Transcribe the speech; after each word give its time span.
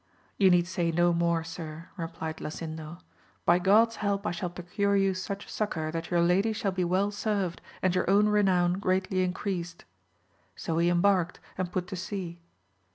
You 0.39 0.49
need 0.49 0.65
say 0.67 0.89
no 0.91 1.13
more, 1.13 1.43
sir, 1.43 1.89
replied 1.95 2.37
Lasindo, 2.41 2.97
by 3.45 3.59
God's 3.59 3.97
help 3.97 4.25
I 4.25 4.31
shall 4.31 4.49
procure 4.49 4.95
you 4.95 5.13
such 5.13 5.47
suc 5.47 5.75
cour 5.75 5.91
that 5.91 6.09
your 6.09 6.21
lady 6.21 6.53
shall 6.53 6.71
be 6.71 6.83
well 6.83 7.11
served, 7.11 7.61
and 7.83 7.93
your 7.93 8.09
own 8.09 8.27
renown 8.27 8.79
greatly 8.79 9.21
increased. 9.23 9.85
So 10.55 10.79
he 10.79 10.89
embarked 10.89 11.39
and 11.55 11.71
put 11.71 11.85
to 11.89 11.95
sea. 11.95 12.39